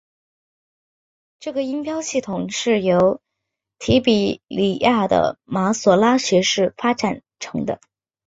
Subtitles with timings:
[1.39, 3.21] 这个音标系统是由
[3.77, 7.79] 提比哩亚的马所拉学士发展成的。